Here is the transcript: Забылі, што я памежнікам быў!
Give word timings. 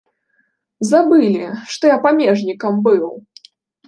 Забылі, 0.91 1.43
што 1.75 1.83
я 1.91 1.97
памежнікам 2.05 2.81
быў! 2.89 3.05